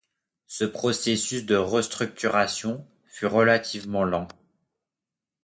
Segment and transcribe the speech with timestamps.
[0.47, 4.27] Ce processus de restructuration fut relativement lent.